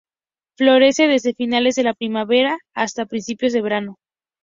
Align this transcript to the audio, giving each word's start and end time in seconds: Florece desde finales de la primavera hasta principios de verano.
Florece 0.57 1.07
desde 1.07 1.35
finales 1.35 1.75
de 1.75 1.83
la 1.83 1.93
primavera 1.93 2.57
hasta 2.73 3.05
principios 3.05 3.53
de 3.53 3.61
verano. 3.61 3.97